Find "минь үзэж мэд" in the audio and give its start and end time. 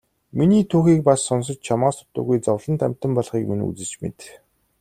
3.49-4.17